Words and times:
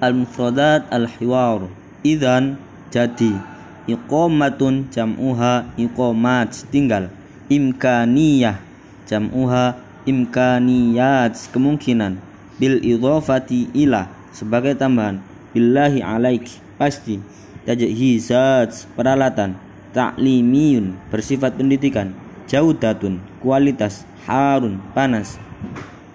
al-mufradat 0.00 0.88
al-hiwar. 0.88 1.68
Idan 2.00 2.56
jadi. 2.88 3.36
Iqamatun 3.84 4.88
jam'uha 4.88 5.68
iqamat 5.76 6.64
tinggal. 6.72 7.12
Imkaniyah 7.52 8.56
jam'uha 9.04 9.76
imkaniyat 10.08 11.36
kemungkinan. 11.52 12.16
Bil 12.56 12.80
idhafati 12.80 13.68
ila 13.76 14.08
sebagai 14.32 14.76
tambahan. 14.76 15.20
Billahi 15.52 16.00
alaik 16.00 16.48
pasti. 16.80 17.20
Tajhizat 17.68 18.88
peralatan. 18.96 19.56
Ta'limiyun 19.92 20.96
bersifat 21.12 21.58
pendidikan. 21.58 22.16
Jaudatun 22.48 23.20
kualitas. 23.42 24.08
Harun 24.24 24.78
panas. 24.94 25.36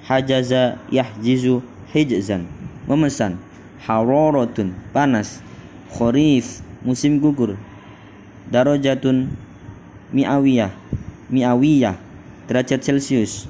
Hajaza 0.08 0.80
yahjizu 0.88 1.60
hijzan. 1.92 2.48
Memesan 2.86 3.36
hararatun 3.84 4.72
panas 4.96 5.44
khorif 5.92 6.62
musim 6.86 7.20
gugur. 7.20 7.58
Darajatun 8.52 9.34
mi'awiyah 10.14 10.70
mi'awiyah 11.34 11.98
derajat 12.46 12.86
celcius. 12.86 13.50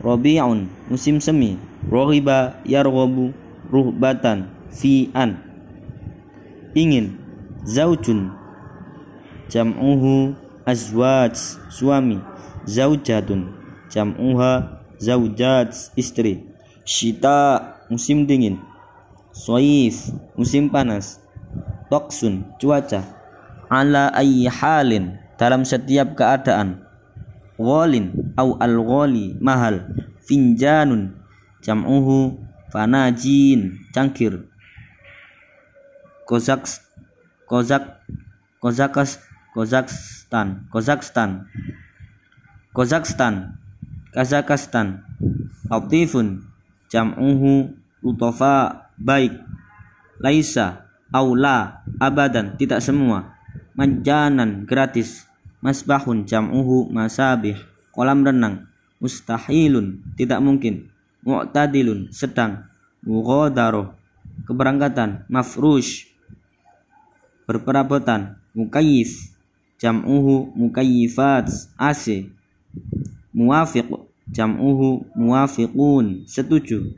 Robi'un 0.00 0.70
musim 0.88 1.20
semi. 1.20 1.58
Rohiba 1.86 2.58
yarghabu 2.66 3.30
ruhbatan 3.70 4.50
fi'an. 4.72 5.38
Ingin 6.74 7.14
zaujun 7.66 8.32
jam'uhu 9.52 10.34
azwaj 10.66 11.36
suami. 11.70 12.22
Zaujatun 12.66 13.54
jam'uha 13.92 14.82
zaujat 14.98 15.94
istri. 15.94 16.42
Shita 16.86 17.75
musim 17.88 18.26
dingin. 18.26 18.60
Soif. 19.32 20.10
Musim 20.36 20.70
panas. 20.70 21.20
Toksun. 21.90 22.46
Cuaca. 22.58 23.04
Ala 23.70 24.14
ayyi 24.14 24.48
halin. 24.48 25.18
Dalam 25.36 25.66
setiap 25.68 26.16
keadaan. 26.16 26.84
Gholin 27.60 28.34
au 28.36 28.56
al 28.60 28.76
mahal. 29.40 29.84
Finjanun. 30.24 31.16
Jam'uhu 31.60 32.38
fanajin. 32.72 33.80
Cangkir. 33.92 34.48
Kozak 36.26 36.66
Kozak. 37.46 38.02
Kozakas. 38.58 39.22
Kozakstan. 39.54 40.66
Kozakstan. 40.72 41.46
Kozakstan. 42.74 43.56
Kazakhstan 44.16 45.04
Latifun 45.68 46.48
jam'uhu 46.90 47.74
utofa 48.02 48.88
baik. 48.96 49.34
Laisa 50.22 50.88
aula 51.12 51.84
abadan 52.00 52.56
tidak 52.56 52.80
semua. 52.80 53.36
Manjanan 53.76 54.64
gratis. 54.64 55.28
Masbahun 55.60 56.24
jam'uhu 56.24 56.88
masabih. 56.92 57.58
Kolam 57.92 58.22
renang 58.22 58.68
mustahilun 59.00 60.04
tidak 60.16 60.40
mungkin. 60.40 60.88
Mu'tadilun 61.26 62.12
sedang. 62.14 62.68
Mughadaroh 63.04 63.92
keberangkatan 64.46 65.24
mafrush. 65.28 66.08
Berperabotan 67.46 68.42
mukayif 68.56 69.36
jam'uhu 69.78 70.52
mukayifat 70.56 71.70
AC. 71.76 72.32
Muwafiq 73.36 73.86
jam'uhu 74.30 75.06
muwafiqun. 75.14 76.26
Setuju. 76.26 76.94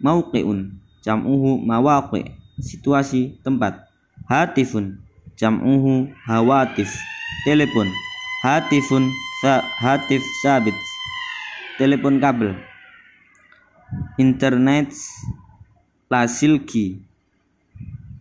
Mauqi'un. 0.00 0.80
Jam'uhu 1.04 1.60
mawaqi. 1.60 2.32
Situasi 2.60 3.40
tempat. 3.44 3.88
Hatifun. 4.28 5.00
Jam'uhu 5.36 6.12
hawatif. 6.24 6.88
Telepon. 7.44 7.88
Hatifun 8.44 9.04
sa 9.42 9.60
hatif 9.80 10.22
sabit. 10.44 10.76
Telepon 11.76 12.20
kabel. 12.20 12.56
Internet 14.16 14.94
lasilki. 16.08 17.02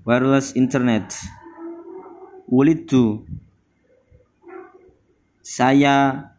Wireless 0.04 0.52
internet. 0.60 1.16
Wulidu 2.50 3.24
saya 5.44 6.33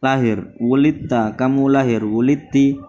lahir 0.00 0.56
wulita 0.56 1.36
kamu 1.36 1.68
lahir 1.68 2.00
wuliti 2.00 2.80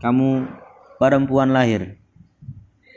kamu 0.00 0.48
perempuan 0.96 1.52
lahir 1.52 2.00